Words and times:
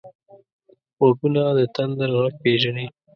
غوږونه 0.97 1.41
د 1.57 1.59
تندر 1.75 2.09
غږ 2.21 2.33
پېژني 2.43 2.85